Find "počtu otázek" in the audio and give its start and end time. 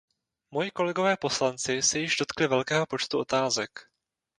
2.85-3.69